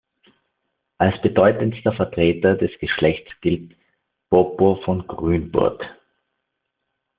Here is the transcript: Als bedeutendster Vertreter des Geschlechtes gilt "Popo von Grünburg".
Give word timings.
Als 0.97 1.21
bedeutendster 1.21 1.93
Vertreter 1.93 2.55
des 2.55 2.71
Geschlechtes 2.79 3.39
gilt 3.39 3.75
"Popo 4.31 4.77
von 4.83 5.05
Grünburg". 5.05 5.85